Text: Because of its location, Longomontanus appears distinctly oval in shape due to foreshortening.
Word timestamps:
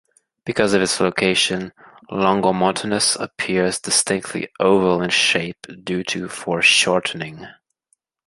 Because 0.45 0.73
of 0.73 0.81
its 0.81 0.99
location, 0.99 1.73
Longomontanus 2.09 3.15
appears 3.19 3.79
distinctly 3.79 4.49
oval 4.59 4.99
in 4.99 5.11
shape 5.11 5.63
due 5.83 6.03
to 6.05 6.27
foreshortening. 6.27 7.45